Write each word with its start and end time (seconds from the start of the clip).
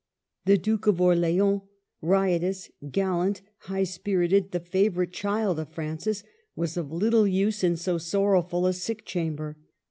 The 0.45 0.57
Duke 0.57 0.87
of 0.87 0.99
Orleans, 0.99 1.61
riotous, 2.01 2.71
gal 2.89 3.19
lant, 3.19 3.41
high 3.69 3.83
spirited, 3.83 4.49
the 4.49 4.59
favorite 4.59 5.11
child 5.13 5.59
of 5.59 5.69
Francis, 5.69 6.23
was 6.55 6.75
of 6.75 6.91
little 6.91 7.27
use 7.27 7.63
in 7.63 7.77
so 7.77 7.99
sorrowful 7.99 8.65
a 8.65 8.73
sick 8.73 9.05
cham 9.05 9.35
ber. 9.35 9.57